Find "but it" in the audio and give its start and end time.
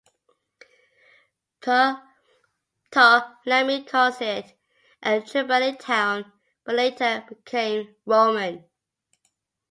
6.63-6.77